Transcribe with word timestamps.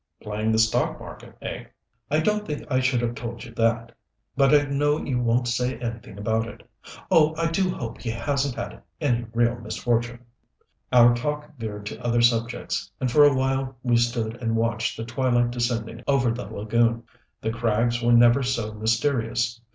"Playing 0.19 0.51
the 0.51 0.57
stock 0.57 0.99
market, 0.99 1.37
eh?" 1.43 1.65
"I 2.09 2.21
don't 2.21 2.43
think 2.43 2.65
I 2.71 2.79
should 2.79 3.01
have 3.01 3.13
told 3.13 3.43
you 3.43 3.51
that. 3.53 3.91
But 4.35 4.51
I 4.51 4.63
know 4.63 4.97
you 4.97 5.19
won't 5.21 5.47
say 5.47 5.77
anything 5.77 6.17
about 6.17 6.47
it. 6.47 6.67
Oh, 7.11 7.35
I 7.37 7.51
do 7.51 7.69
hope 7.69 8.01
he 8.01 8.09
hasn't 8.09 8.55
had 8.55 8.81
any 8.99 9.27
real 9.31 9.59
misfortune" 9.59 10.25
Our 10.91 11.13
talk 11.13 11.55
veered 11.59 11.85
to 11.85 12.03
other 12.03 12.23
subjects, 12.23 12.89
and 12.99 13.11
for 13.11 13.23
a 13.25 13.35
while 13.35 13.77
we 13.83 13.95
stood 13.95 14.41
and 14.41 14.55
watched 14.55 14.97
the 14.97 15.05
twilight 15.05 15.51
descending 15.51 16.03
over 16.07 16.31
the 16.31 16.45
lagoon. 16.47 17.03
The 17.39 17.51
crags 17.51 18.01
were 18.01 18.11
never 18.11 18.41
so 18.41 18.73
mysterious. 18.73 19.61